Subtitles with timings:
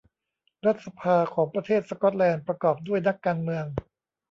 [0.65, 3.65] รัฐสภาของประเทศสก๊อตแลนด์ประกอบด้วยนักการเมือง